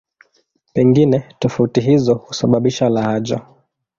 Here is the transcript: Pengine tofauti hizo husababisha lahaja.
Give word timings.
Pengine 0.73 1.27
tofauti 1.39 1.81
hizo 1.81 2.15
husababisha 2.15 2.89
lahaja. 2.89 3.41